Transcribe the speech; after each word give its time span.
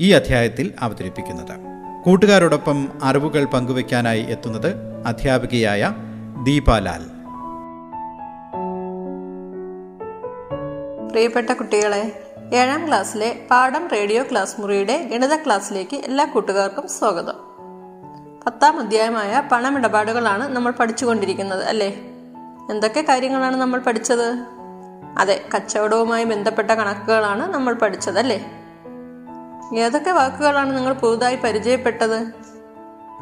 ഈ 0.00 0.10
അധ്യായത്തിൽ 0.10 0.74
അവതരിപ്പിക്കുന്നത്. 0.80 1.58
കൂട്ടുകാരോടൊപ്പം 2.04 2.88
അറിവുകൾ 3.02 3.44
പങ്കുവയ്ക്കാനായി 3.44 4.22
എത്തുന്നത് 4.22 4.74
അധ്യാപികയായ 5.06 5.92
ദീപാലാൽ. 6.42 7.02
പ്രിയപ്പെട്ട 11.10 11.50
കുട്ടികളെ 11.50 12.22
ഏഴാം 12.54 12.88
ക്ലാസ്സിലെ 12.88 13.46
പാഠം 13.50 13.88
റേഡിയോ 13.88 14.22
ക്ലാസ് 14.22 14.60
മുറിയുടെ 14.60 15.08
ഗണിത 15.12 15.36
ക്ലാസ്സിലേക്ക് 15.36 15.96
എല്ലാ 15.96 16.24
കൂട്ടുകാർക്കും 16.24 16.88
സ്വാഗതം. 16.88 17.34
പത്താം 18.46 18.78
അധ്യായമായ 18.78 19.42
പണമിടപാടുകളാണ് 19.52 20.48
നമ്മൾ 20.48 20.72
പഠിച്ചുകൊണ്ടിരിക്കുന്നത് 20.72 21.64
അല്ലേ? 21.64 21.88
എന്തൊക്കെ 22.70 23.04
കാര്യങ്ങളാണ് 23.08 23.56
നമ്മൾ 23.56 23.80
പഠിച്ചത്? 23.80 24.44
അതെ 25.18 25.44
കച്ചവടവുമായി 25.54 26.24
ബന്ധപ്പെട്ട 26.24 26.70
കണക്കുകളാണ് 26.70 27.54
നമ്മൾ 27.54 27.74
പഠിച്ചത് 27.74 28.18
അല്ലേ? 28.18 28.61
ഏതൊക്കെ 29.76 30.10
വാക്കുകളാണ് 30.10 30.76
നിങ്ങൾ 30.76 30.92
പുതുതായി 30.92 31.36
പരിചയപ്പെട്ടത്? 31.36 32.32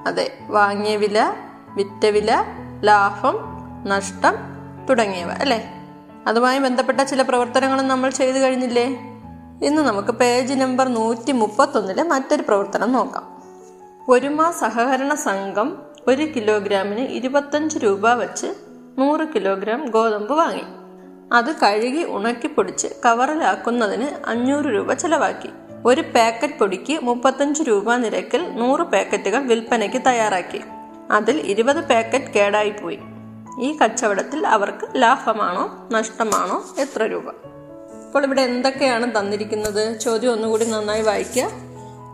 അതെ 0.06 0.38
വാങ്ങിയ 0.48 0.96
വില 0.96 1.32
വിറ്റ 1.74 2.06
വില 2.06 2.44
ലാഭം 2.84 3.38
നഷ്ടം 3.84 4.34
തുടങ്ങിയവ 4.86 5.30
അല്ലേ? 5.30 5.88
അതുമായി 6.26 6.58
ബന്ധപ്പെട്ട 6.58 7.00
ചില 7.00 7.22
പ്രവർത്തനങ്ങളും 7.22 7.88
നമ്മൾ 7.88 8.10
ചെയ്തു 8.10 8.38
കഴിഞ്ഞില്ലേ? 8.38 8.84
ഇന്ന് 9.62 9.82
നമുക്ക് 9.82 10.08
പേജ് 10.08 10.54
നമ്പർ 10.54 10.88
നൂറ്റി 10.88 11.32
മുപ്പത്തൊന്നിലെ 11.32 12.02
മറ്റൊരു 12.02 12.42
പ്രവർത്തനം 12.42 12.92
നോക്കാം. 12.92 13.42
ഒരുമ 14.08 14.50
സഹകരണ 14.50 15.14
സംഘം 15.14 15.82
ഒരു 16.08 16.22
കിലോഗ്രാമിന് 16.22 17.00
ഇരുപത്തഞ്ച് 17.00 17.78
രൂപ 17.78 18.12
വെച്ച് 18.12 18.46
നൂറ് 18.98 19.28
കിലോഗ്രാം 19.34 19.86
ഗോതമ്പ് 19.86 20.32
വാങ്ങി. 20.32 20.64
അത് 21.32 21.56
കഴുകി 21.56 22.04
ഉണക്കി 22.08 22.46
പൊടിച്ച് 22.46 22.88
കവറിലാക്കുന്നതിന് 23.04 24.08
അഞ്ഞൂറ് 24.26 24.64
രൂപ 24.64 24.92
ചെലവാക്കി. 24.92 25.50
ഒരു 25.86 26.00
പാക്കറ്റ് 26.00 26.54
പൊടിക്ക് 26.54 27.04
മുപ്പത്തഞ്ച് 27.04 27.62
രൂപ 27.62 27.94
നിരക്കിൽ 27.94 28.54
നൂറ് 28.54 28.80
പാക്കറ്റുകൾ 28.80 29.38
വിൽപ്പനയ്ക്ക് 29.38 30.02
തയ്യാറാക്കി. 30.06 30.60
അതിൽ 31.10 31.40
ഇരുപത് 31.40 31.88
പാക്കറ്റ് 31.88 32.24
കേടായിപ്പോയി. 32.24 32.98
ഈ 33.60 33.76
കച്ചവടത്തിൽ 33.76 34.46
അവർക്ക് 34.46 34.88
ലാഭമാണോ 34.96 35.88
നഷ്ടമാണോ 35.92 36.64
എത്ര 36.78 37.02
രൂപ? 37.02 37.28
അപ്പോൾ 37.28 38.24
ഇവിടെ 38.24 38.42
എന്തൊക്കെയാണ് 38.42 39.18
തന്നിരിക്കുന്നത്? 39.18 40.00
ചോദ്യം 40.00 40.32
ഒന്നുകൂടി 40.32 40.64
നന്നായി 40.64 41.02
വായിക്കുക. 41.02 41.50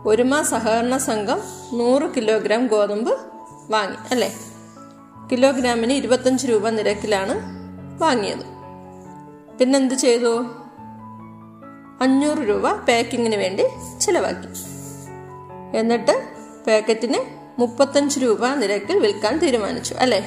ഒരുമ 0.05 0.41
സഹകരണ 0.41 0.97
സംഘം 0.97 1.39
നൂറ് 1.73 2.15
കിലോഗ്രാം 2.15 2.67
ഗോതമ്പ് 2.67 3.17
വാങ്ങി 3.69 3.97
അല്ലേ? 4.11 4.35
കിലോഗ്രാമിന് 5.31 5.93
ഇരുപത്തഞ്ച് 5.93 6.47
രൂപ 6.47 6.69
നിരക്കിലാണ് 6.69 7.33
വാങ്ങിയത്. 8.01 8.57
പിന്നെന്ത് 9.57 9.93
ചെയ്തു? 9.93 10.45
അഞ്ഞൂറ് 12.01 12.37
രൂപ 12.37 12.71
പാക്കിങ്ങിന് 12.71 13.35
വേണ്ടി 13.35 13.63
ചിലവാക്കി. 13.99 14.47
എന്നിട്ട് 15.77 16.27
പാക്കറ്റിന് 16.67 17.37
മുപ്പത്തഞ്ച് 17.59 18.19
രൂപ 18.19 18.47
നിരക്കിൽ 18.47 18.99
വിൽക്കാൻ 18.99 19.37
തീരുമാനിച്ചു 19.37 19.93
അല്ലേ? 19.93 20.19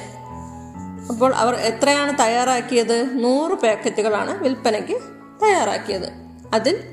അപ്പോൾ 1.09 1.35
അവർ 1.35 1.55
എത്രയാണ് 1.55 2.19
തയ്യാറാക്കിയത്? 2.19 3.23
നൂറ് 3.23 3.51
പാക്കറ്റുകളാണ് 3.51 4.43
വിൽപ്പനയ്ക്ക് 4.43 4.95
തയ്യാറാക്കിയത്. 5.43 6.09
അതിൽ 6.53 6.83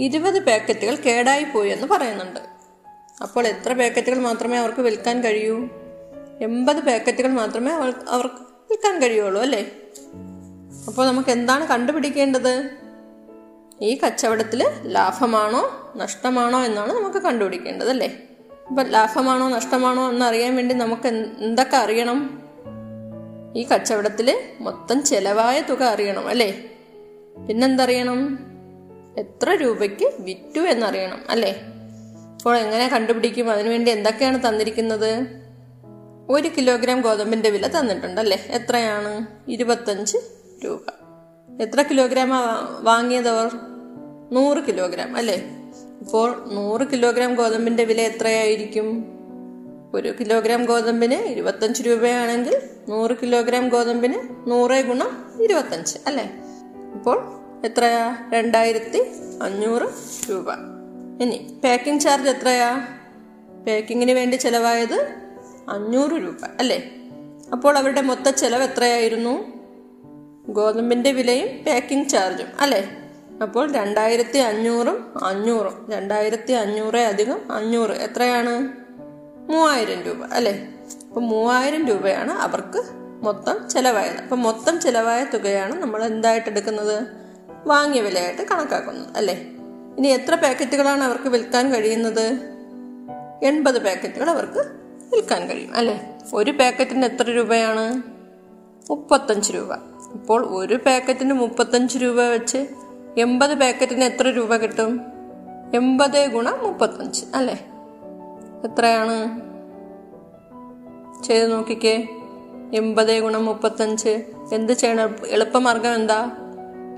ഇരുപത് 0.00 0.42
പാക്കറ്റുകൾ 0.42 0.94
കേടായി 0.94 1.44
പോയി 1.44 1.70
എന്ന് 1.70 1.86
പറയുന്നുണ്ട്. 1.86 2.40
അപ്പോൾ 3.22 3.46
എത്ര 3.46 3.72
പാക്കറ്റുകൾ 3.72 4.18
മാത്രമേ 4.18 4.56
അവർക്ക് 4.56 4.80
വിൽക്കാൻ 4.80 5.24
കഴിയൂ? 5.24 5.68
എൺപത് 6.40 6.76
പാക്കറ്റുകൾ 6.76 7.28
മാത്രമേ 7.28 7.72
അവർക്ക് 8.08 8.42
വിൽക്കാൻ 8.70 9.02
കഴിയുള്ളൂ 9.02 9.42
അല്ലേ? 9.42 9.72
അപ്പോൾ 10.86 11.06
നമുക്ക് 11.06 11.30
എന്താണ് 11.30 11.66
കണ്ടുപിടിക്കേണ്ടത്? 11.66 12.85
ഈ 13.82 13.98
കച്ചവടത്തിൽ 13.98 14.70
ലാഭമാണോ 14.82 15.92
നഷ്ടമാണോ 15.96 16.64
എന്നാണ് 16.64 16.92
നമുക്ക് 16.92 17.18
കണ്ടുപിടിക്കേണ്ടത് 17.18 17.90
അല്ലേ? 17.90 18.22
അപ്പം 18.68 18.84
ലാഭമാണോ 18.84 19.48
നഷ്ടമാണോ 19.48 20.10
എന്ന് 20.10 20.24
അറിയാൻ 20.24 20.56
വേണ്ടി 20.56 20.74
നമുക്ക് 20.74 21.08
എന്തൊക്കെ 21.40 21.76
അറിയണം? 21.76 22.42
ഈ 23.56 23.66
കച്ചവടത്തിൽ 23.74 24.40
മൊത്തം 24.60 25.02
ചെലവായ 25.02 25.60
തുക 25.60 25.82
അറിയണം 25.82 26.28
അല്ലേ? 26.28 26.70
പിന്നെന്തറിയണം? 27.48 28.38
എത്ര 29.18 29.50
രൂപയ്ക്ക് 29.50 30.12
വിറ്റു 30.18 30.60
എന്നറിയണം 30.60 31.20
അല്ലേ? 31.28 31.60
അപ്പോൾ 32.34 32.56
എങ്ങനെ 32.56 32.88
കണ്ടുപിടിക്കും? 32.88 33.50
അതിനുവേണ്ടി 33.50 33.90
എന്തൊക്കെയാണ് 33.90 34.48
തന്നിരിക്കുന്നത്? 34.48 35.26
ഒരു 36.28 36.48
കിലോഗ്രാം 36.48 37.00
ഗോതമ്പിന്റെ 37.00 37.50
വില 37.50 37.66
തന്നിട്ടുണ്ട് 37.66 38.20
അല്ലേ 38.20 38.46
എത്രയാണ്? 38.50 39.26
ഇരുപത്തഞ്ച് 39.48 40.18
രൂപ. 40.64 41.05
എത്ര 41.60 41.82
കിലോഗ്രാം 41.82 42.30
വാങ്ങിയത് 42.82 43.28
അവർ? 43.28 43.50
നൂറ് 44.32 44.58
കിലോഗ്രാം 44.66 45.16
അല്ലേ? 45.16 45.34
ഇപ്പോൾ 46.00 46.50
നൂറ് 46.52 46.86
കിലോഗ്രാം 46.92 47.34
ഗോതമ്പിന്റെ 47.34 47.84
വില 47.84 48.00
എത്രയായിരിക്കും? 48.00 49.04
ഒരു 49.94 50.14
കിലോഗ്രാം 50.20 50.64
ഗോതമ്പിന് 50.64 51.14
ഇരുപത്തഞ്ച് 51.14 51.82
രൂപയാണെങ്കിൽ 51.82 52.62
നൂറ് 52.88 53.16
കിലോഗ്രാം 53.22 53.68
ഗോതമ്പിന് 53.68 54.50
നൂറ് 54.50 54.84
ഗുണം 54.84 55.34
ഇരുപത്തഞ്ച് 55.42 55.98
അല്ലേ? 56.06 56.32
ഇപ്പോൾ 56.94 57.22
എത്രയാ? 57.64 58.30
രണ്ടായിരത്തി 58.32 58.98
അഞ്ഞൂറ് 59.42 59.88
രൂപ. 60.30 60.52
ഇനി 61.22 61.60
പാക്കിംഗ് 61.64 62.00
ചാർജ് 62.00 62.28
എത്രയാ? 62.28 62.76
പാക്കിങ്ങിന് 63.68 64.12
വേണ്ടി 64.12 64.36
ചിലവായത് 64.36 65.14
അഞ്ഞൂറ് 65.68 66.12
രൂപ 66.12 66.44
അല്ലേ? 66.58 66.94
അപ്പോൾ 67.52 67.78
അവരുടെ 67.78 68.00
മൊത്ത 68.00 68.30
ചെലവ് 68.30 68.62
എത്രയായിരുന്നു? 68.62 69.55
ഗോതമ്പിന്റെ 70.48 71.12
വിലയും 71.12 71.46
പാക്കിംഗ് 71.46 72.08
ചാർജും 72.08 72.46
അല്ലേ? 72.60 72.96
അപ്പോൾ 73.42 73.72
രണ്ടായിരത്തി 73.72 74.38
അഞ്ഞൂറും 74.38 75.24
അഞ്ഞൂറും 75.24 75.86
രണ്ടായിരത്തി 75.90 76.52
അഞ്ഞൂറ് 76.52 76.96
അധികം 76.96 77.52
അഞ്ഞൂറ്. 77.52 77.90
എത്രയാണ്? 77.90 78.68
മൂവായിരം 79.52 80.02
രൂപ 80.02 80.24
അല്ലേ? 80.32 80.68
അപ്പം 81.08 81.28
മൂവായിരം 81.28 81.86
രൂപയാണ് 81.86 82.32
അവർക്ക് 82.32 82.82
മൊത്തം 83.22 83.68
ചിലവായത്. 83.68 84.16
അപ്പം 84.16 84.42
മൊത്തം 84.42 84.80
ചിലവായ 84.80 85.24
തുകയാണ് 85.24 85.82
നമ്മൾ 85.82 86.04
എന്തായിട്ട് 86.04 86.48
എടുക്കുന്നത്? 86.48 87.06
വാങ്ങിയ 87.66 88.00
വിലയായിട്ട് 88.00 88.42
കണക്കാക്കുന്നത് 88.42 89.16
അല്ലേ? 89.16 89.34
ഇനി 89.98 90.08
എത്ര 90.08 90.34
പാക്കറ്റുകളാണ് 90.34 91.04
അവർക്ക് 91.04 91.28
വിൽക്കാൻ 91.28 91.74
കഴിയുന്നത്? 91.74 92.38
എൺപത് 93.42 93.84
പാക്കറ്റുകൾ 93.84 94.30
അവർക്ക് 94.30 94.58
വിൽക്കാൻ 95.14 95.48
കഴിയും 95.48 95.76
അല്ലേ? 95.76 96.18
ഒരു 96.34 96.50
പാക്കറ്റിന് 96.50 97.04
എത്ര 97.04 97.30
രൂപയാണ്? 97.30 98.02
മുപ്പത്തഞ്ച് 98.90 99.52
രൂപ. 99.52 99.95
അപ്പോൾ 100.14 100.46
ഒരു 100.46 100.74
പാക്കറ്റിന് 100.74 101.32
മുപ്പത്തഞ്ച് 101.32 101.98
രൂപ 101.98 102.20
വെച്ച് 102.20 102.58
എൺപത് 103.18 103.60
പാക്കറ്റിന് 103.60 104.04
എത്ര 104.04 104.28
രൂപ 104.28 104.56
കിട്ടും? 104.56 105.00
എൺപത് 105.74 106.26
ഗുണ 106.26 106.48
മുപ്പത്തഞ്ച് 106.50 107.24
അല്ലേ? 107.34 107.66
എത്രയാണ്? 108.64 109.40
ചെയ്ത് 111.22 111.52
നോക്കിക്കേ. 111.52 112.08
എൺപത് 112.74 113.20
ഗുണം 113.20 113.44
മുപ്പത്തഞ്ച്. 113.44 114.24
എന്ത് 114.52 114.72
ചെയ്യണം? 114.72 115.16
എളുപ്പമാർഗം 115.28 115.94
എന്താ? 115.94 116.30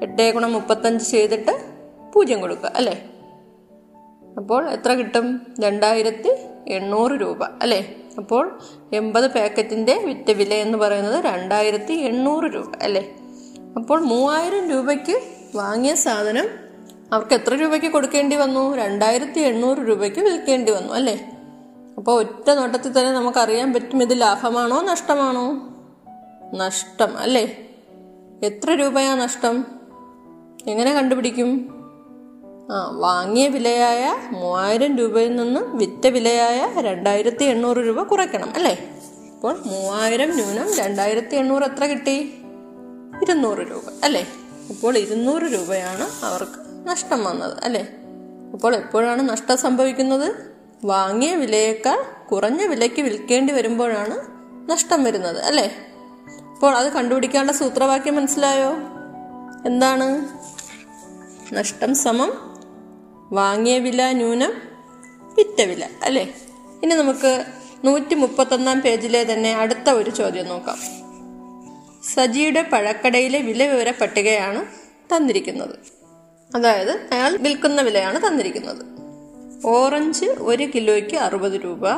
എട്ട് 0.03 0.33
ഗുണം 0.35 0.53
മുപ്പത്തഞ്ച് 0.53 1.05
ചെയ്തിട്ട് 1.05 1.61
പൂജ്യം 2.15 2.41
കൊടുക്കുക 2.41 2.73
അല്ലേ? 2.75 3.11
അപ്പോൾ 4.37 4.71
എത്ര 4.71 4.93
കിട്ടും? 4.93 5.47
രണ്ടായിരത്തി 5.61 6.31
എണ്ണൂറ് 6.69 7.13
രൂപ 7.13 7.45
അല്ലേ? 7.45 7.97
അപ്പോൾ 8.18 8.59
എൺപത് 8.92 9.30
പാക്കറ്റിന്റെ 9.30 9.98
വിറ്റ 9.98 10.30
വില 10.30 10.54
എന്ന് 10.54 10.78
പറയുന്നത് 10.78 11.24
രണ്ടായിരത്തി 11.24 11.92
എണ്ണൂറ് 11.92 12.44
രൂപ 12.44 12.72
അല്ലേ? 12.82 13.15
അപ്പോൾ 13.76 14.00
മൂവായിരം 14.00 14.70
രൂപയ്ക്ക് 14.70 15.20
വാങ്ങിയ 15.54 15.94
സാധനം 15.94 16.47
അവർക്ക് 17.12 17.34
എത്ര 17.34 17.54
രൂപയ്ക്ക് 17.54 17.86
കൊടുക്കേണ്ടി 17.86 18.36
വന്നു? 18.36 18.76
രണ്ടായിരത്തി 18.76 19.41
എണ്ണൂറ് 19.41 19.78
രൂപയ്ക്ക് 19.78 20.20
വിൽക്കേണ്ടി 20.20 20.72
വന്നു 20.72 20.92
അല്ലേ? 20.92 21.30
അപ്പോൾ 21.98 22.18
ഒറ്റ 22.18 22.50
നോട്ടത്തിൽ 22.50 22.98
തന്നെ 22.98 23.12
നമുക്കറിയാൻ 23.12 23.72
പറ്റും 23.72 24.03
ഇത് 24.03 24.20
ലാഭമാണോ 24.20 24.80
നഷ്ടമാണോ? 24.80 25.68
നഷ്ടം 26.54 27.18
അല്ലേ? 27.18 27.68
എത്ര 28.42 28.70
രൂപയാ 28.70 29.15
നഷ്ടം? 29.15 29.66
എങ്ങനെ 30.66 30.92
കണ്ടുപിടിക്കും? 30.94 31.78
വാങ്ങിയ 32.72 33.48
വിലയായ 33.48 34.16
മൂവായിരം 34.32 34.98
രൂപയിൽ 34.98 35.36
നിന്ന് 35.36 35.60
വിറ്റ 35.60 36.06
വിലയായ 36.06 36.80
രണ്ടായിരത്തി 36.80 37.44
എണ്ണൂറ് 37.44 37.76
രൂപ 37.76 38.03
കുറയ്ക്കണം 38.03 38.53
അല്ലേ? 38.54 38.91
അപ്പോൾ 39.34 39.62
മൂവായിരം 39.66 40.30
ന്യൂനം 40.30 40.74
രണ്ടായിരത്തി 40.74 41.36
എണ്ണൂറ് 41.36 41.62
എത്ര 41.62 41.84
കിട്ടി? 41.84 42.34
ഇരുന്നൂറ് 43.22 43.59
രൂപ 43.59 43.82
അല്ലേ? 44.04 44.26
അപ്പോൾ 44.70 44.98
ഇരുന്നൂറ് 44.98 45.42
രൂപയാണ് 45.42 46.24
അവർക്ക് 46.24 46.88
നഷ്ടം 46.88 47.24
വന്നത് 47.24 47.65
അല്ലേ? 47.65 47.88
അപ്പോൾ 48.54 48.74
എപ്പോഴാണ് 48.74 49.28
നഷ്ടം 49.28 49.59
സംഭവിക്കുന്നത്? 49.59 50.34
വാങ്ങിയ 50.84 51.34
വിലയേക്കാൾ 51.34 52.28
കുറഞ്ഞ 52.30 52.66
വിലയ്ക്ക് 52.66 53.03
വിൽക്കേണ്ടി 53.03 53.53
വരുമ്പോഴാണ് 53.53 54.18
നഷ്ടം 54.70 55.04
വരുന്നത് 55.04 55.42
അല്ലേ? 55.42 55.72
അപ്പോൾ 56.54 56.76
അത് 56.76 56.92
കണ്ടുപിടിക്കാനുള്ള 56.92 57.53
സൂത്രവാക്യം 57.53 58.16
മനസ്സിലായോ? 58.16 58.70
എന്താണ്? 59.66 60.28
നഷ്ടം 61.54 61.94
സമം 61.94 62.47
വാങ്ങിയ 63.33 63.78
വില 63.78 64.13
ന്യൂനം 64.13 64.53
വിറ്റ 65.39 65.63
വില 65.63 65.89
അല്ലേ? 66.03 66.34
ഇനി 66.83 66.95
നമുക്ക് 66.95 67.45
നൂറ്റി 67.84 68.15
മുപ്പത്തൊന്നാം 68.15 68.80
പേജിലെ 68.80 69.33
തന്നെ 69.33 69.54
അടുത്ത 69.54 69.91
ഒരു 69.91 70.10
ചോദ്യം 70.10 70.47
നോക്കാം. 70.47 70.77
സജിയുടെ 72.15 72.63
പഴക്കടയിലെ 72.63 73.41
വില 73.41 73.66
വിവര 73.66 73.92
പട്ടികയാണ് 74.01 74.66
തന്നിരിക്കുന്നത്. 75.16 75.75
അതായത് 76.57 76.91
അയാൾ 76.91 77.36
വിൽക്കുന്ന 77.36 77.83
വിലയാണ് 77.83 78.27
തന്നിരിക്കുന്നത്. 78.27 78.86
ഓറഞ്ച് 79.66 80.25
ഒരു 80.25 80.69
കിലോയ്ക്ക് 80.75 81.16
അറുപത് 81.16 81.53
രൂപ 81.53 81.89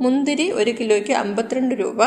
മുന്തിരി 0.00 0.50
ഒരു 0.50 0.70
കിലോയ്ക്ക് 0.70 1.12
അമ്പത്തിരണ്ട് 1.12 1.74
രൂപ 1.74 2.04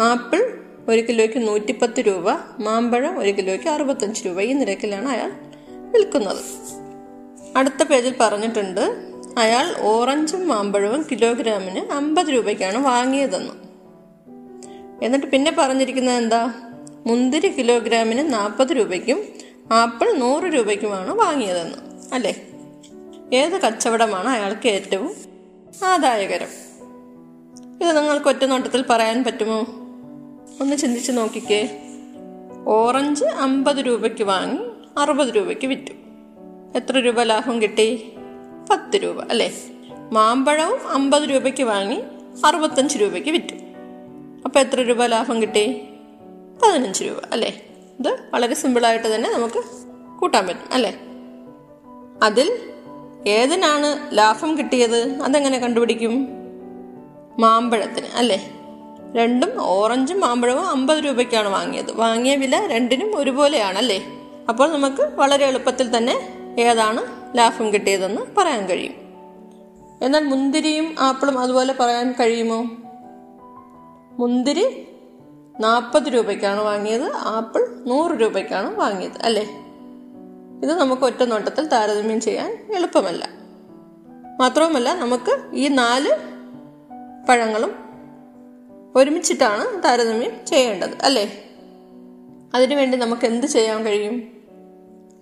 ആപ്പിൾ 0.00 0.58
ഒരു 0.88 1.00
കിലോയ്ക്ക് 1.00 1.48
നൂറ്റിപ്പത്ത് 1.48 2.00
രൂപ 2.00 2.30
മാമ്പഴം 2.60 3.18
ഒരു 3.18 3.30
കിലോയ്ക്ക് 3.30 3.68
അറുപത്തഞ്ച് 3.68 4.26
രൂപ 4.26 4.40
ഈ 4.40 4.52
നിരക്കിലാണ് 4.52 5.08
അയാൾ 5.08 5.32
വിൽക്കുന്നത്. 5.92 6.44
അടുത്ത 7.56 7.82
പേജിൽ 7.82 8.14
പറഞ്ഞിട്ടുണ്ട് 8.20 9.08
അയാൾ 9.38 9.74
ഓറഞ്ചും 9.78 10.48
മാമ്പഴവും 10.48 11.06
കിലോഗ്രാമിന് 11.12 11.92
അമ്പത് 11.92 12.26
രൂപയ്ക്കാണ് 12.26 12.78
വാങ്ങിയതെന്ന്. 12.78 13.68
എന്നിട്ട് 15.04 15.26
പിന്നെ 15.26 15.56
പറഞ്ഞിരിക്കുന്നത് 15.58 16.14
എന്താ? 16.14 16.54
മുന്തിരി 17.06 17.48
കിലോഗ്രാമിന് 17.48 18.32
നാൽപ്പത് 18.32 18.68
രൂപയ്ക്കും 18.68 19.24
ആപ്പിൾ 19.72 20.12
നൂറ് 20.12 20.44
രൂപയ്ക്കുമാണ് 20.44 21.14
വാങ്ങിയതെന്ന് 21.14 21.76
അല്ലേ? 22.14 22.34
ഏത് 23.32 23.60
കച്ചവടമാണ് 23.60 24.28
അയാൾക്ക് 24.28 24.68
ഏറ്റവും 24.68 25.14
ആദായകരം? 25.84 26.48
ഇത് 27.82 27.96
നിങ്ങൾക്ക് 27.96 28.28
ഒറ്റ 28.28 28.44
നോട്ടത്തിൽ 28.44 28.84
പറയാൻ 28.90 29.24
പറ്റുമോ? 29.24 29.60
ഒന്ന് 30.60 30.76
ചിന്തിച്ച് 30.76 31.12
നോക്കിക്കേ. 31.12 31.82
ഓറഞ്ച് 32.66 33.24
അമ്പത് 33.24 33.76
രൂപയ്ക്ക് 33.76 34.24
വാങ്ങി 34.24 34.58
അറുപത് 34.98 35.36
രൂപയ്ക്ക് 35.36 35.66
വിറ്റു. 35.66 35.92
എത്ര 36.76 36.98
രൂപ 36.98 37.22
ലാഭം 37.22 37.62
കിട്ടി? 37.62 38.12
പത്ത് 38.70 38.96
രൂപ 38.96 39.30
അല്ലേ? 39.30 39.52
മാമ്പഴവും 40.12 40.88
അമ്പത് 40.88 41.22
രൂപയ്ക്ക് 41.22 41.62
വാങ്ങി 41.62 42.02
അറുപത്തഞ്ച് 42.46 42.98
രൂപയ്ക്ക് 42.98 43.30
വിറ്റു. 43.30 43.54
അപ്പോൾ 44.44 44.58
എത്ര 44.58 44.80
രൂപ 44.80 45.06
ലാഭം 45.06 45.42
കിട്ടി? 45.42 45.82
പതിനഞ്ച് 46.62 47.04
രൂപ 47.04 47.16
അല്ലേ? 47.32 47.62
ഇത് 48.00 48.18
വളരെ 48.34 48.54
സിമ്പിളായിട്ട് 48.54 49.14
തന്നെ 49.14 49.30
നമുക്ക് 49.30 49.62
കൂട്ടാൻ 50.18 50.46
പറ്റും 50.46 50.72
അല്ലേ? 50.72 51.00
അതിൽ 52.22 52.58
ഏതിനാണ് 53.26 54.18
ലാഭം 54.18 54.58
കിട്ടിയത്? 54.58 55.22
അതെങ്ങനെ 55.22 55.58
കണ്ടുപിടിക്കും? 55.58 56.28
മാമ്പഴത്തിന് 57.38 58.06
അല്ലേ? 58.14 58.52
രണ്ടും 59.16 59.52
ഓറഞ്ചും 59.60 60.20
മാമ്പഴവും 60.20 60.66
അമ്പത് 60.66 61.04
രൂപയ്ക്കാണ് 61.04 61.48
വാങ്ങിയത്. 61.48 61.92
വാങ്ങിയ 61.92 62.36
വില 62.36 62.66
രണ്ടിനും 62.66 63.16
ഒരുപോലെയാണ് 63.16 63.78
അല്ലേ? 63.78 64.04
അപ്പോൾ 64.48 64.72
നമുക്ക് 64.72 65.02
വളരെ 65.02 65.46
എളുപ്പത്തിൽ 65.46 65.96
തന്നെ 65.96 66.37
ഏതാണ് 66.58 67.02
ലാഭം 67.38 67.72
കിട്ടിയതെന്ന് 67.72 68.20
പറയാൻ 68.38 68.68
കഴിയും. 68.68 68.94
എന്നാൽ 70.02 70.24
മുന്തിരിയും 70.24 70.96
ആപ്പിളും 70.98 71.38
അതുപോലെ 71.38 71.74
പറയാൻ 71.80 72.14
കഴിയുമോ? 72.20 72.64
മുന്തിരി 74.18 74.88
നാൽപ്പത് 75.60 76.02
രൂപയ്ക്കാണ് 76.02 76.60
വാങ്ങിയത് 76.60 77.12
ആപ്പിൾ 77.14 77.82
നൂറ് 77.86 78.20
രൂപയ്ക്കാണ് 78.20 78.76
വാങ്ങിയത് 78.76 79.22
അല്ലേ? 79.22 79.42
ഇത് 80.62 80.74
നമുക്ക് 80.74 81.02
ഒറ്റ 81.02 81.22
നോട്ടത്തിൽ 81.22 81.66
താരതമ്യം 81.66 82.20
ചെയ്യാൻ 82.20 82.66
എളുപ്പമല്ല. 82.76 83.28
മാത്രവുമല്ല 84.40 84.94
നമുക്ക് 84.94 85.50
ഈ 85.52 85.68
നാല് 85.68 86.10
പഴങ്ങളും 87.28 87.74
ഒരുമിച്ചിട്ടാണ് 88.96 89.82
താരതമ്യം 89.82 90.46
ചെയ്യേണ്ടത് 90.46 91.02
അല്ലേ? 91.02 91.44
അതിനുവേണ്ടി 92.54 92.98
നമുക്ക് 92.98 93.26
എന്ത് 93.26 93.46
ചെയ്യാൻ 93.46 93.86
കഴിയും? 93.86 94.22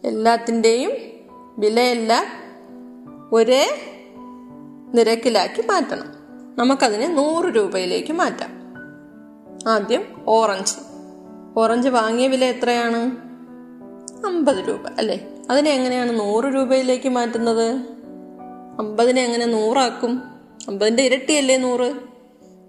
എല്ലാത്തിന്റെയും 0.05 1.16
വിലയെല്ലാം 1.59 2.25
ഒരേ 3.33 3.93
നിരക്കിലാക്കി 4.95 5.63
മാറ്റണം. 5.63 6.07
നമുക്കതിനെ 6.57 7.07
നൂറ് 7.09 7.45
രൂപയിലേക്ക് 7.45 8.13
മാറ്റാം. 8.13 8.51
ആദ്യം 9.69 10.25
ഓറഞ്ച്. 10.27 10.77
ഓറഞ്ച് 11.57 11.89
വാങ്ങിയ 11.89 12.27
വില 12.29 12.45
എത്രയാണ്? 12.45 13.27
അമ്പത് 14.27 14.69
രൂപ 14.69 14.87
അല്ലേ? 14.99 15.29
അതിനെ 15.51 15.71
എങ്ങനെയാണ് 15.71 16.21
നൂറ് 16.21 16.45
രൂപയിലേക്ക് 16.45 17.09
മാറ്റുന്നത്? 17.09 17.81
അമ്പതിനെ 18.79 19.23
എങ്ങനെ 19.23 19.47
നൂറാക്കും? 19.47 20.23
അമ്പതിന്റെ 20.69 21.03
ഇരട്ടിയല്ലേ 21.03 21.57
നൂറ്? 21.57 21.95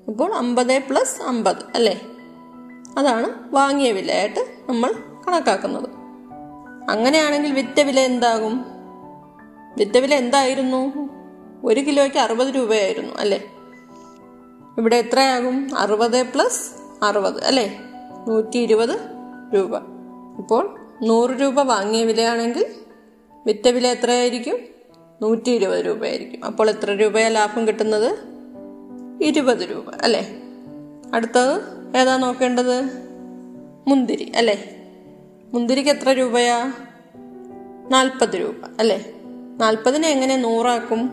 അപ്പോൾ 0.08 0.34
അമ്പത് 0.34 0.84
പ്ലസ് 0.90 1.22
അമ്പത് 1.22 1.58
അല്ലേ? 1.76 2.02
അതാണ് 2.98 3.54
വാങ്ങിയ 3.54 3.92
വിലയായിട്ട് 3.92 4.40
നമ്മൾ 4.70 4.94
കണക്കാക്കുന്നത്. 5.28 5.90
അങ്ങനെയാണെങ്കിൽ 6.90 7.54
വിറ്റ 7.54 7.80
വില 7.80 8.00
എന്താകും? 8.00 8.77
വിറ്റ 9.78 9.98
വില 9.98 10.16
എന്തായിരുന്നു? 10.16 11.10
ഒരു 11.66 11.80
കിലോയ്ക്ക് 11.80 12.18
അറുപത് 12.18 12.56
രൂപയായിരുന്നു 12.56 13.14
അല്ലേ? 13.14 13.52
ഇവിടെ 14.78 14.96
എത്രയാകും? 14.96 15.78
അറുപത് 15.78 16.24
പ്ലസ് 16.24 16.72
അറുപത് 17.06 17.44
അല്ലേ? 17.44 17.80
നൂറ്റി 18.28 18.58
ഇരുപത് 18.58 19.00
രൂപ. 19.56 19.78
ഇപ്പോൾ 20.38 20.80
നൂറ് 21.04 21.30
രൂപ 21.30 21.62
വാങ്ങിയ 21.62 22.06
വിലയാണെങ്കിൽ 22.06 22.66
വിറ്റ 23.46 23.68
വില 23.68 23.88
എത്രയായിരിക്കും? 23.88 24.60
നൂറ്റി 25.22 25.50
ഇരുപത് 25.50 25.86
രൂപയായിരിക്കും. 25.86 26.46
അപ്പോൾ 26.46 26.70
എത്ര 26.70 26.92
രൂപയാണ് 26.92 27.36
ലാഭം 27.36 27.68
കിട്ടുന്നത്? 27.68 28.18
ഇരുപത് 29.24 29.70
രൂപ 29.72 29.86
അല്ലേ? 30.02 30.42
അടുത്തത് 31.14 31.62
ഏതാ 31.98 32.18
നോക്കേണ്ടത്? 32.18 32.84
മുന്തിരി 33.88 34.32
അല്ലേ? 34.36 34.76
മുന്തിരിക്ക് 35.54 35.90
എത്ര 35.90 36.10
രൂപയാ? 36.10 36.74
നാൽപ്പത് 37.90 38.36
രൂപ 38.36 38.56
അല്ലേ? 38.80 39.14
നാൽപ്പതിനെ 39.58 40.08
എങ്ങനെ 40.08 40.38
നൂറാക്കും? 40.38 41.12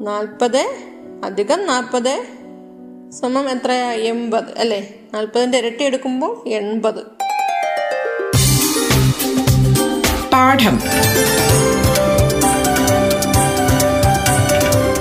നാൽപ്പത് 0.00 0.76
അധികം 1.24 1.66
നാൽപ്പത് 1.66 2.26
സമം 3.10 3.50
എത്രയാ? 3.50 3.92
എൺപത്. 3.92 4.58
അല്ലേ? 4.58 4.94
നാൽപ്പതിന്റെ 5.14 5.58
ഇരട്ടി 5.58 5.84
എടുക്കുമ്പോൾ 5.84 6.48
എൺപത്. 6.48 7.00
പാഠം. 10.32 10.80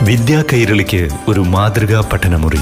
വിദ്യാ 0.06 0.44
കൈരളിക്ക് 0.54 1.10
ഒരു 1.28 1.40
മാതൃകാ 1.40 2.10
പഠനമുറി. 2.14 2.60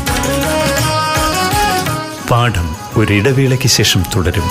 പാഠം 2.32 2.76
ഒരിടവേളയ്ക്ക് 2.98 3.68
ശേഷം 3.68 4.04
തുടരും. 4.16 4.44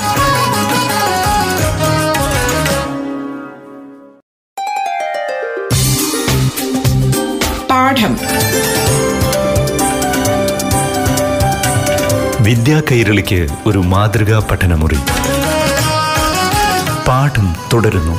പാഠം 7.99 8.15
വിദ്യാ 12.45 12.83
കൈരളിക്ക് 12.91 13.39
ഒരു 13.67 13.79
മാതൃകാ 13.93 14.39
പഠനമുറി. 14.51 14.99
പാഠം 17.09 17.47
തുടരുന്നു. 17.73 18.15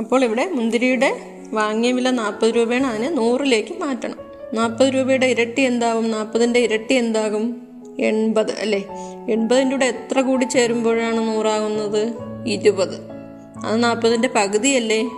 അപ്പോൾ 0.00 0.24
ഇവിടെ 0.24 0.50
മുന്തിരിയുടെ 0.54 1.10
വാങ്ങിയ 1.52 1.92
വില 1.92 2.10
നാൽപ്പത് 2.10 2.50
രൂപയാണ്. 2.56 2.86
അതിനെ 2.86 3.10
നൂറിലേക്ക് 3.10 3.80
മാറ്റണം. 3.80 4.18
നാൽപ്പത് 4.54 4.94
രൂപയുടെ 4.94 5.26
ഇരട്ടി 5.26 5.62
എന്താകും 5.62 6.10
നാൽപ്പതിന്റെ 6.10 6.60
ഇരട്ടി 6.60 6.94
എന്താകും? 6.94 7.69
എൺപത് 8.00 8.52
അല്ലേ? 8.52 8.86
എൺപതിന്റെ 9.30 9.76
കൂടെ 9.76 9.86
എത്ര 9.86 10.20
കൂടി 10.20 10.44
ചേരുമ്പോഴാണ് 10.44 11.18
നൂറാകുന്നത്? 11.18 12.14
ഇരുപത്. 12.46 12.94
അത് 13.66 13.84
നാൽപ്പതിന്റെ 13.84 14.28
പകുതിയല്ലേ? 14.36 15.10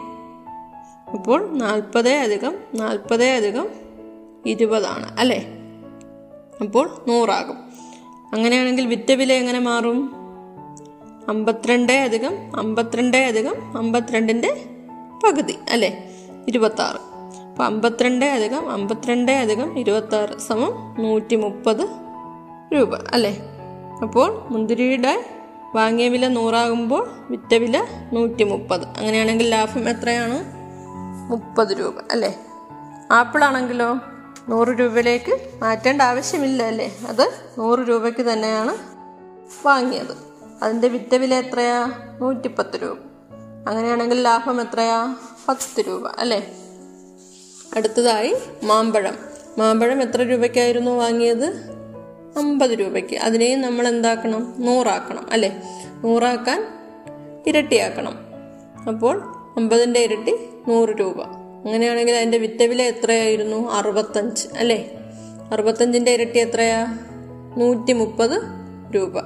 അപ്പോൾ 1.12 1.58
നാൽപ്പത് 1.58 2.08
അധികം 2.08 2.54
നാൽപ്പത് 2.74 3.24
അധികം 3.24 3.68
ഇരുപതാണ് 4.46 5.20
അല്ലേ? 5.20 5.46
അപ്പോൾ 6.60 7.04
നൂറാകും. 7.08 7.56
അങ്ങനെയാണെങ്കിൽ 8.32 8.86
വിറ്റ 8.86 9.12
വില 9.12 9.32
എങ്ങനെ 9.32 9.58
മാറും? 9.58 10.12
അമ്പത്തിരണ്ട് 11.28 11.92
അധികം 11.92 12.32
അമ്പത്തിരണ്ട് 12.56 13.16
അധികം 13.16 13.78
അമ്പത്തിരണ്ടിന്റെ 13.78 14.64
പകുതി 15.24 15.58
അല്ലേ? 15.70 16.16
ഇരുപത്താറ്. 16.48 17.12
അപ്പോൾ 17.50 17.64
അമ്പത്തിരണ്ട് 17.64 18.24
അധികം 18.24 18.70
അമ്പത്തിരണ്ട് 18.70 19.32
അധികം 19.32 19.78
ഇരുപത്താറ് 19.78 20.38
സമം 20.38 20.96
നൂറ്റി 20.98 21.36
മുപ്പത് 21.36 22.01
രൂപ 22.72 22.94
അല്ലേ? 23.12 23.38
അപ്പോൾ 24.02 24.46
മുന്തിരിയുടെ 24.48 25.24
വാങ്ങിയ 25.74 26.08
വില 26.08 26.28
നൂറാകുമ്പോൾ 26.28 27.08
വിറ്റ 27.30 27.54
വില 27.54 27.84
നൂറ്റി 28.12 28.42
മുപ്പത് 28.44 28.84
അങ്ങനെയാണെങ്കിൽ 28.84 29.48
ലാഭം 29.48 29.88
എത്രയാണ്? 29.88 30.44
മുപ്പത് 31.30 31.78
രൂപ 31.78 31.94
അല്ലേ? 32.10 32.38
ആപ്പിളാണെങ്കിലോ 33.10 34.00
നൂറ് 34.48 34.68
രൂപയിലേക്ക് 34.68 35.38
മാറ്റേണ്ട 35.62 36.02
ആവശ്യമില്ല 36.02 36.62
അല്ലേ? 36.62 36.98
അത് 37.08 37.30
നൂറ് 37.58 37.78
രൂപയ്ക്ക് 37.78 38.20
തന്നെയാണ് 38.20 38.76
വാങ്ങിയത്. 39.66 40.16
അതിന്റെ 40.62 40.88
വിറ്റ 40.88 41.14
വില 41.14 41.34
എത്രയാ? 41.34 41.92
നൂറ്റിപ്പത്ത് 42.20 42.82
രൂപ. 42.82 42.98
അങ്ങനെയാണെങ്കിൽ 43.68 44.22
ലാഭം 44.22 44.60
എത്രയാ? 44.60 45.16
പത്ത് 45.48 45.84
രൂപ 45.88 46.08
അല്ലേ? 46.18 46.56
അടുത്തതായി 47.76 48.36
മാമ്പഴം. 48.64 49.14
മാമ്പഴം 49.58 50.02
എത്ര 50.02 50.22
രൂപയ്ക്കായിരുന്നു 50.22 50.90
വാങ്ങിയത്? 50.90 51.81
അമ്പത് 52.36 52.70
രൂപയ്ക്ക്. 52.70 53.16
അതിനെയും 53.16 53.60
നമ്മൾ 53.60 53.88
എന്താക്കണം? 53.88 54.54
നൂറാക്കണം 54.58 55.32
അല്ലേ? 55.32 55.62
നൂറാക്കാൻ 56.04 56.66
ഇരട്ടിയാക്കണം. 57.46 58.18
അപ്പോൾ 58.88 59.22
അമ്പതിന്റെ 59.56 60.00
ഇരട്ടി 60.00 60.36
നൂറ് 60.68 60.88
രൂപ. 60.88 61.22
അങ്ങനെയാണെങ്കിൽ 61.22 62.16
അതിന്റെ 62.16 62.38
വിറ്റ 62.38 62.62
വില 62.62 62.82
എത്രയായിരുന്നു? 62.82 63.70
അറുപത്തഞ്ച് 63.70 64.48
അല്ലേ? 64.58 64.90
അറുപത്തഞ്ചിന്റെ 65.52 66.10
ഇരട്ടി 66.10 66.38
എത്രയാ? 66.38 66.98
നൂറ്റി 67.56 67.92
മുപ്പത് 67.92 68.42
രൂപ. 68.94 69.18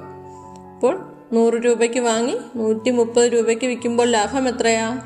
അപ്പോൾ 0.73 1.13
നൂറ് 1.33 1.53
രൂപയ്ക്ക് 1.53 1.99
വാങ്ങി 1.99 2.37
നൂറ്റി 2.55 2.89
മുപ്പത് 2.89 3.33
രൂപയ്ക്ക് 3.33 3.65
വിൽക്കുമ്പോൾ 3.65 4.07
ലാഭം 4.07 4.47
എത്രയാ? 4.47 5.01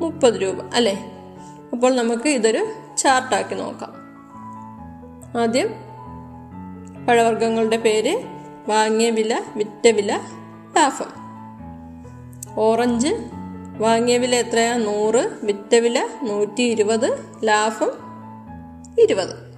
മുപ്പത് 0.00 0.42
രൂപ 0.42 0.74
അല്ലേ? 0.74 1.12
അപ്പോൾ 1.72 1.94
നമുക്ക് 1.94 2.28
ഇതൊരു 2.28 2.66
ചാർട്ടാക്കി 2.98 3.54
നോക്കാം. 3.54 3.92
ആദ്യം 5.42 5.83
പഴവർഗങ്ങളുടെ 7.08 7.76
പേര് 7.76 8.22
വാങ്ങിയ 8.68 9.10
വില 9.10 9.40
വിറ്റ 9.56 9.88
വില 9.88 10.20
ലാഭം. 10.76 11.06
ഓറഞ്ച് 12.58 13.08
വാങ്ങിയ 13.78 14.18
വില 14.18 14.34
എത്രയാ? 14.34 14.76
നൂറ്. 14.76 15.46
വിറ്റ 15.46 15.74
വില 15.74 16.08
നൂറ്റി 16.22 16.62
ഇരുപത് 16.62 17.18
ലാഭം 17.44 17.92
ഇരുപത്. 18.98 19.54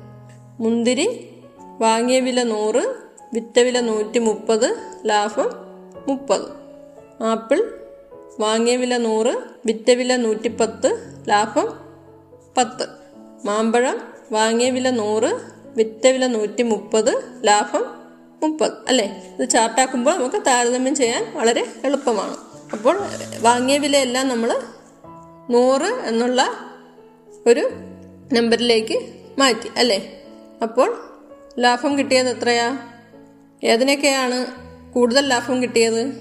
മുന്തിരി 0.60 1.36
വാങ്ങിയ 1.80 2.20
വില 2.20 2.42
നൂറ്. 2.42 2.94
വിറ്റ 3.34 3.60
വില 3.60 3.80
നൂറ്റി 3.80 4.18
മുപ്പത് 4.18 4.76
ലാഭം 5.04 5.50
മുപ്പത്. 6.08 6.46
ആപ്പിൾ 7.22 7.80
വാങ്ങിയ 8.40 8.76
വില 8.76 8.96
നൂറ്. 8.96 9.42
വിറ്റ 9.66 9.90
വില 9.90 10.16
നൂറ്റിപ്പത്ത്. 10.16 11.14
ലാഭം 11.28 11.68
പത്ത്. 12.56 12.88
മാമ്പഴം 13.46 14.00
വാങ്ങിയ 14.32 14.70
വില 14.70 14.90
നൂറ്. 14.90 15.55
വിറ്റ 15.76 16.06
വില 16.06 16.26
നൂറ്റി 16.26 16.62
മുപ്പത് 16.62 17.40
ലാഭം 17.45 17.85
മുപ്പത് 18.42 18.73
അല്ലേ? 18.88 19.37
ഇത് 19.40 19.49
ചാർട്ടാക്കുമ്പോൾ 19.49 20.18
നമുക്ക് 20.18 20.37
താരതമ്യം 20.47 20.95
ചെയ്യാൻ 20.95 21.33
വളരെ 21.35 21.66
എളുപ്പമാണ്. 21.85 22.37
അപ്പോൾ 22.73 23.02
വാങ്ങിയ 23.40 23.78
വിലയെല്ലാം 23.78 24.28
നമ്മൾ 24.28 24.61
നൂറ് 25.50 26.09
എന്നുള്ള 26.09 26.49
ഒരു 27.47 27.71
നമ്പറിലേക്ക് 28.33 29.14
മാറ്റി 29.38 29.68
അല്ലേ? 29.76 30.23
അപ്പോൾ 30.62 31.09
ലാഭം 31.59 31.99
കിട്ടിയത് 31.99 32.28
എത്രയാ? 32.28 32.78
ഏതിനൊക്കെയാണ് 33.64 34.47
കൂടുതൽ 34.92 35.28
ലാഭം 35.28 35.62
കിട്ടിയത്? 35.62 36.12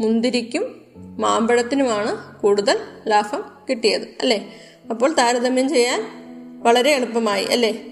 മുന്തിരിക്കും 0.00 0.86
മാമ്പഴത്തിനുമാണ് 1.18 2.40
കൂടുതൽ 2.40 2.78
ലാഭം 3.08 3.44
കിട്ടിയത് 3.70 4.02
അല്ലേ? 4.02 4.54
അപ്പോൾ 4.90 5.12
താരതമ്യം 5.12 5.68
ചെയ്യാൻ 5.68 6.00
വളരെ 6.62 6.90
എളുപ്പമായി 6.90 7.44
അല്ലേ? 7.44 7.84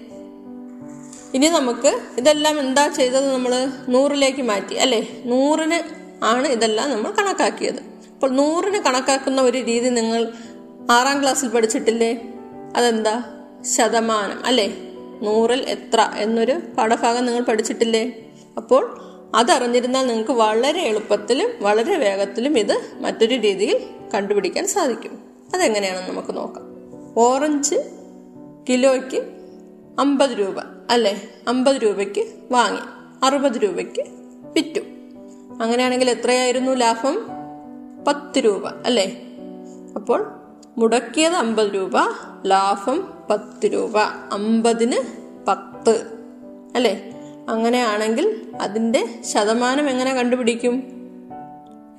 ഇനി 1.33 1.47
നമുക്ക് 1.47 1.99
ഇതെല്ലാം 2.17 2.59
എന്താ 2.59 2.87
ചെയ്തത് 2.87 3.33
നമ്മൾ 3.33 3.67
നൂറിലേക്ക് 3.89 4.41
മാറ്റി 4.41 4.75
അല്ലേ? 4.75 5.21
നൂറിന് 5.25 5.97
ആണ് 6.25 6.47
ഇതെല്ലാം 6.47 6.91
നമ്മൾ 6.91 7.11
കണക്കാക്കിയത്. 7.11 7.79
അപ്പോൾ 8.13 8.31
നൂറിന് 8.31 8.77
കണക്കാക്കുന്ന 8.77 9.41
ഒരു 9.41 9.57
രീതി 9.57 9.89
നിങ്ങൾ 9.89 10.31
ആറാം 10.91 11.21
ക്ലാസ്സിൽ 11.21 11.49
പഠിച്ചിട്ടില്ലേ? 11.49 12.33
അതെന്താ? 12.75 13.23
ശതമാനം 13.75 14.45
അല്ലേ? 14.45 14.77
നൂറിൽ 15.21 15.61
എത്ര 15.61 16.11
എന്നൊരു 16.15 16.59
പാഠഭാഗം 16.77 17.25
നിങ്ങൾ 17.25 17.41
പഠിച്ചിട്ടില്ലേ? 17.41 18.11
അപ്പോൾ 18.57 19.01
അതറിഞ്ഞിരുന്നാൽ 19.35 20.07
നിങ്ങൾക്ക് 20.07 20.31
വളരെ 20.31 20.81
എളുപ്പത്തിലും 20.81 21.49
വളരെ 21.59 21.97
വേഗത്തിലും 21.97 22.59
ഇത് 22.59 22.81
മറ്റൊരു 22.99 23.35
രീതിയിൽ 23.35 23.85
കണ്ടുപിടിക്കാൻ 24.13 24.67
സാധിക്കും. 24.67 25.19
അതെങ്ങനെയാണെന്ന് 25.53 26.09
നമുക്ക് 26.09 26.37
നോക്കാം. 26.37 26.63
ഓറഞ്ച് 27.17 27.75
കിലോയ്ക്ക് 28.69 29.21
അമ്പത് 29.99 30.39
രൂപ. 30.39 30.76
അല്ലേ? 30.89 31.29
അമ്പത് 31.47 31.75
രൂപയ്ക്ക് 31.75 32.25
വാങ്ങി. 32.51 32.79
അറുപത് 33.23 33.63
രൂപയ്ക്ക് 33.63 34.01
വിറ്റു. 34.55 34.79
അങ്ങനെയാണെങ്കിൽ 35.63 36.09
എത്രയായിരുന്നു 36.09 36.71
ലാഭം? 36.71 37.27
പത്ത് 38.07 38.39
രൂപ 38.39 38.67
അല്ലേ? 38.67 39.21
അപ്പോൾ 39.95 40.31
മുടക്കിയത് 40.77 41.33
അമ്പത് 41.33 41.75
രൂപ 41.75 41.93
ലാഭം 42.45 43.13
പത്ത് 43.29 43.65
രൂപ. 43.65 43.97
അമ്പതിന് 44.31 44.97
പത്ത് 45.47 46.07
അല്ലേ? 46.75 47.13
അങ്ങനെയാണെങ്കിൽ 47.49 48.51
അതിന്റെ 48.61 49.21
ശതമാനം 49.21 49.89
എങ്ങനെ 49.89 50.13
കണ്ടുപിടിക്കും? 50.13 50.83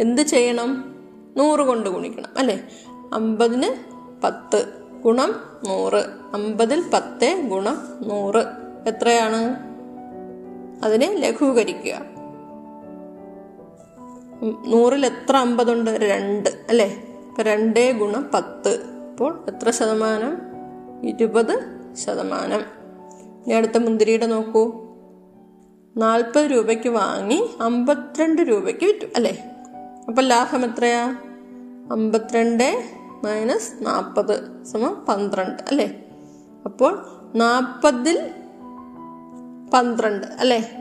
എന്ത് 0.01 0.23
ചെയ്യണം? 0.23 0.97
നൂറ് 1.37 1.61
കൊണ്ട് 1.61 1.91
ഗുണിക്കണം 1.91 2.39
അല്ലേ? 2.39 2.69
അമ്പതിന് 3.13 3.99
പത്ത് 4.23 4.73
ഗുണം 5.03 5.35
നൂറ്. 5.65 6.05
അമ്പതിൽ 6.35 6.85
പത്ത് 6.95 7.49
ഗുണം 7.49 7.79
നൂറ്. 8.03 8.68
എത്രയാണ്? 8.87 9.69
അതിനെ 10.85 11.15
ലഘൂകരിക്കുക. 11.15 12.01
നൂറിൽ 14.67 15.07
എത്ര 15.07 15.37
അമ്പതുണ്ട്? 15.37 15.91
രണ്ട് 15.91 16.49
അല്ലേ? 16.69 17.05
രണ്ടേ 17.41 17.93
ഗുണം 17.93 18.31
പത്ത്. 18.35 18.83
അപ്പോൾ 19.11 19.45
എത്ര 19.49 19.71
ശതമാനം? 19.71 20.39
ഇരുപത് 21.09 21.59
ശതമാനം. 21.95 22.61
ഇനി 23.47 23.55
അടുത്ത 23.55 23.79
മുന്തിരിയുടെ 23.79 24.27
നോക്കൂ. 24.27 24.89
നാൽപ്പത് 25.97 26.45
രൂപയ്ക്ക് 26.45 26.89
വാങ്ങി 26.89 27.51
അമ്പത്തിരണ്ട് 27.61 28.43
രൂപയ്ക്ക് 28.43 28.85
വിറ്റു 28.85 29.07
അല്ലേ? 29.17 29.45
അപ്പം 30.09 30.23
ലാഭം 30.23 30.65
എത്രയാ? 30.65 31.17
അമ്പത്തിരണ്ട് 31.93 32.83
മൈനസ് 33.25 33.87
നാൽപ്പത് 33.87 34.65
സമം 34.65 35.05
പന്ത്രണ്ട് 35.09 35.63
അല്ലേ? 35.69 36.05
അപ്പോൾ 36.65 37.07
നാൽപ്പതിൽ 37.35 38.31
പന്ത്രണ്ട് 39.75 40.27
അല്ലേ? 40.27 40.73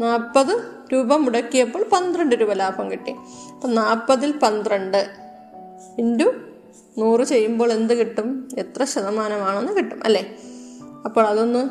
നാൽപ്പത് 0.00 0.62
രൂപ 0.92 1.16
മുടക്കിയപ്പോൾ 1.16 1.84
പന്ത്രണ്ട് 1.92 2.34
രൂപ 2.34 2.52
ലാഭം 2.52 2.90
കിട്ടി. 2.90 3.12
അപ്പം 3.54 3.74
നാൽപ്പതിൽ 3.74 4.34
പന്ത്രണ്ട് 4.42 5.10
ഇന്റു 5.98 6.24
നൂറ് 6.98 7.24
ചെയ്യുമ്പോൾ 7.24 7.72
എന്ത് 7.72 7.94
കിട്ടും? 7.94 8.48
എത്ര 8.58 8.84
ശതമാനമാണെന്ന് 8.84 9.72
കിട്ടും 9.72 10.00
അല്ലേ? 10.04 10.36
അപ്പോൾ 11.04 11.26
അതൊന്ന് 11.26 11.68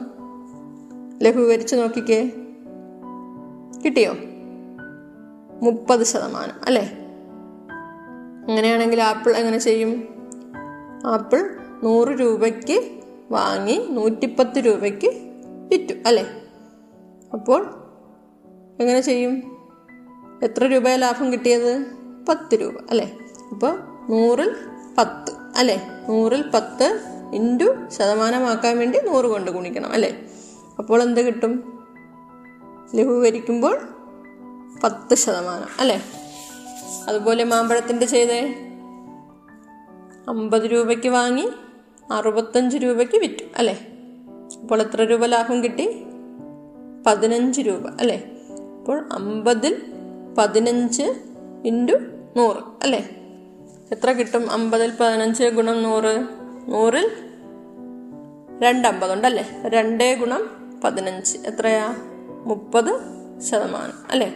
ലഘൂകരിച്ച് 1.26 1.76
നോക്കിക്കേ. 1.76 2.32
കിട്ടിയോ? 3.86 4.14
മുപ്പത് 5.62 6.04
ശതമാനം 6.04 6.66
അല്ലേ? 6.66 6.98
അങ്ങനെയാണെങ്കിൽ 8.48 9.02
ആപ്പിൾ 9.02 9.36
എങ്ങനെ 9.36 9.58
ചെയ്യും? 9.58 10.08
ആപ്പിൾ 11.06 11.50
നൂറ് 11.84 12.08
രൂപയ്ക്ക് 12.08 13.00
വാങ്ങി 13.32 13.88
നൂറ്റിപ്പത്ത് 13.90 14.58
രൂപയ്ക്ക് 14.58 15.08
വിറ്റു 15.72 15.94
അല്ലേ? 16.06 16.45
അപ്പോൾ 17.36 17.62
എങ്ങനെ 18.80 19.02
ചെയ്യും? 19.02 19.58
എത്ര 20.44 20.66
രൂപ 20.66 20.90
ലാഭം 20.90 21.34
കിട്ടിയത്? 21.34 21.86
പത്ത് 22.30 22.56
രൂപ 22.56 22.74
അല്ലേ? 22.90 23.18
അപ്പോൾ 23.52 23.80
നൂറിൽ 24.10 24.56
പത്ത് 24.98 25.32
അല്ലേ? 25.58 25.90
നൂറിൽ 26.10 26.50
പത്ത് 26.54 27.02
ഇന്റു 27.34 27.90
ശതമാനമാക്കാൻ 27.90 28.78
വേണ്ടി 28.78 29.00
നൂറ് 29.00 29.26
കൊണ്ട് 29.26 29.52
ഗുണിക്കണം 29.52 29.92
അല്ലേ? 29.92 30.30
അപ്പോൾ 30.80 31.04
എന്ത് 31.04 31.22
കിട്ടും? 31.22 31.84
ലഘൂകരിക്കുമ്പോൾ 32.96 33.80
പത്ത് 34.84 35.16
ശതമാനം 35.16 35.68
അല്ലേ? 35.80 36.04
അതുപോലെ 37.08 37.44
മാമ്പഴത്തിന്റെ 37.44 38.06
ചെയ്തേ? 38.06 38.40
അമ്പത് 40.28 40.62
രൂപയ്ക്ക് 40.62 41.10
വാങ്ങി 41.10 41.50
അറുപത്തഞ്ച് 42.12 42.78
രൂപയ്ക്ക് 42.78 43.18
വിറ്റു 43.18 43.44
അല്ലേ? 43.58 43.88
അപ്പോൾ 44.62 44.82
എത്ര 44.82 45.02
രൂപ 45.02 45.26
ലാഭം 45.26 45.64
കിട്ടി? 45.64 46.06
പതിനഞ്ച് 47.06 47.62
രൂപ 47.62 47.88
അല്ലേ? 48.00 48.32
അപ്പോൾ 48.80 49.10
അമ്പതിൽ 49.12 49.82
പതിനഞ്ച് 50.38 51.04
ഇന്റു 51.66 51.94
നൂറ് 52.38 52.84
അല്ലേ? 52.84 53.10
എത്ര 53.92 54.12
കിട്ടും? 54.12 54.52
അമ്പതിൽ 54.52 54.92
പതിനഞ്ച് 55.00 55.44
ഗുണം 55.44 55.84
നൂറ്. 55.84 56.28
നൂറിൽ 56.72 57.12
രണ്ടമ്പതുണ്ട് 58.60 59.28
അല്ലേ? 59.28 59.62
രണ്ടേ 59.66 60.16
ഗുണം 60.16 60.74
പതിനഞ്ച്. 60.84 61.38
എത്രയാ? 61.38 61.96
മുപ്പത് 62.46 63.00
ശതമാനം 63.42 63.94
അല്ലേ? 64.12 64.36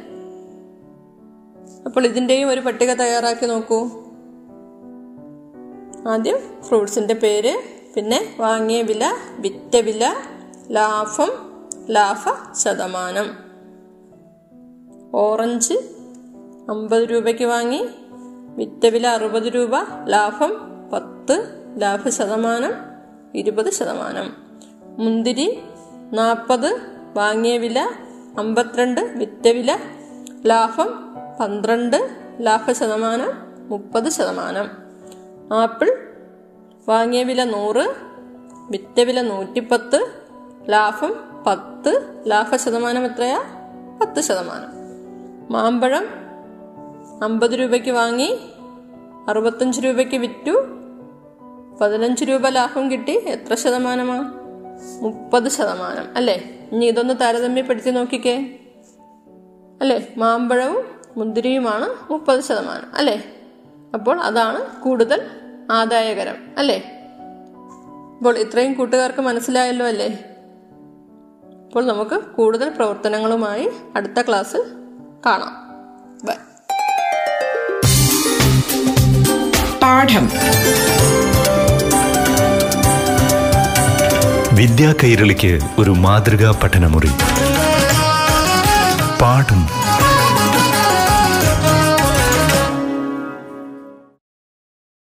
അപ്പോൾ 1.86 2.06
ഇതിന്റെയും 2.06 2.50
ഒരു 2.50 2.60
പട്ടിക 2.60 2.94
തയ്യാറാക്കി 2.94 3.46
നോക്കൂ. 3.46 3.90
ആദ്യം 6.08 6.64
ഫ്രൂട്ട്സിന്റെ 6.64 7.14
പേര് 7.14 7.58
പിന്നെ 7.96 8.36
വാങ്ങിയ 8.40 8.82
വില 8.82 9.14
വിറ്റ 9.38 9.78
വില 9.78 10.16
ലാഭം 10.72 11.49
ലാഭ 11.90 12.54
ശതമാനം. 12.54 13.38
ഓറഞ്ച് 15.14 15.74
അമ്പത് 16.70 17.04
രൂപയ്ക്ക് 17.04 17.44
വാങ്ങി. 17.44 17.90
വിറ്റ 18.56 18.88
വില 18.88 19.08
അറുപത് 19.08 19.44
രൂപ. 19.44 19.72
ലാഭം 20.08 20.54
പത്ത്. 20.94 21.66
ലാഭ 21.78 22.10
ശതമാനം 22.10 22.74
ഇരുപത് 23.36 23.72
ശതമാനം. 23.72 24.34
മുന്തിരി 24.98 25.62
നാൽപ്പത് 26.14 26.82
വാങ്ങിയ 27.16 27.58
വില 27.58 27.90
അമ്പത്തിരണ്ട്. 28.38 29.02
വിറ്റ 29.02 29.48
വില 29.48 29.78
ലാഭം 30.46 31.16
പന്ത്രണ്ട്. 31.40 32.10
ലാഭ 32.40 32.72
ശതമാനം 32.72 33.32
മുപ്പത് 33.70 34.10
ശതമാനം. 34.10 34.70
ആപ്പിൾ 35.54 36.16
വാങ്ങിയ 36.88 37.24
വില 37.24 37.44
നൂറ്. 37.44 37.96
വിറ്റ 38.72 39.00
വില 39.00 39.22
നൂറ്റിപ്പത്ത്. 39.22 40.12
ലാഭം 40.70 41.29
പത്ത് 41.48 42.24
ലാഭ 42.28 42.56
ശതമാനം 42.56 43.06
എത്രയാ? 43.06 43.44
പത്ത് 44.02 44.22
ശതമാനം. 44.22 44.80
മാമ്പഴം 45.54 46.08
അമ്പത് 47.24 47.52
രൂപയ്ക്ക് 47.52 47.90
വാങ്ങി 47.90 48.40
അറുപത്തഞ്ച് 49.28 49.82
രൂപയ്ക്ക് 49.82 50.16
വിറ്റു. 50.16 50.64
പതിനഞ്ച് 51.82 52.26
രൂപ 52.26 52.50
ലാഭം 52.50 52.92
കിട്ടി. 52.92 53.12
എത്ര 53.12 53.56
ശതമാനമാ? 53.56 54.32
മുപ്പത് 55.02 55.50
ശതമാനം. 55.50 56.16
അല്ലേ? 56.16 56.68
ഇനി 56.72 56.86
ഇതൊന്ന് 56.86 57.14
താരതമ്യപ്പെടുത്തി 57.22 57.90
നോക്കിക്കേ. 57.90 58.60
അല്ലേ? 59.82 60.14
മാമ്പഴവും 60.18 60.86
മുന്തിരിയുമാണ് 61.18 62.12
മുപ്പത് 62.12 62.40
ശതമാനം. 62.40 62.96
അല്ലേ? 62.96 63.24
അപ്പോൾ 63.94 64.22
അതാണ് 64.22 64.82
കൂടുതൽ 64.82 65.22
ആദായകരം. 65.72 66.36
അല്ലേ? 66.58 66.96
അപ്പോൾ 68.18 68.38
ഇത്രയും 68.38 68.74
കൂട്ടുകാർക്ക് 68.74 69.20
മനസ്സിലായല്ലോ 69.20 69.88
അല്ലേ? 69.88 70.26
അപ്പോൾ 71.70 71.86
നമുക്ക് 71.86 72.16
കൂടുതൽ 72.16 72.70
പ്രവർത്തനങ്ങളുമായി 72.70 73.70
അടുത്ത 73.96 74.22
ക്ലാസ്സിൽ 74.22 74.64
കാണാം. 75.26 75.70
ബൈ 76.26 76.34
പാഠം. 79.82 80.30
വിദ്യാ 84.56 84.94
കൈരളിക്ക് 85.04 85.60
ഒരു 85.78 85.90
മാതൃകാ 85.90 86.60
പഠനമുറി. 86.64 87.10
പാഠം. 89.22 89.79